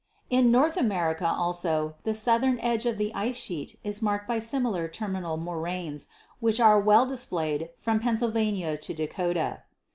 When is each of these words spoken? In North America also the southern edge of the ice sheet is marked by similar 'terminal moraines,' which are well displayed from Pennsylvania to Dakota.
In 0.31 0.49
North 0.49 0.77
America 0.77 1.27
also 1.27 1.93
the 2.05 2.15
southern 2.15 2.59
edge 2.61 2.87
of 2.87 2.97
the 2.97 3.13
ice 3.13 3.37
sheet 3.37 3.75
is 3.83 4.01
marked 4.01 4.27
by 4.27 4.39
similar 4.39 4.87
'terminal 4.87 5.37
moraines,' 5.37 6.07
which 6.39 6.59
are 6.59 6.79
well 6.79 7.05
displayed 7.05 7.69
from 7.77 7.99
Pennsylvania 7.99 8.77
to 8.77 8.93
Dakota. 8.95 9.61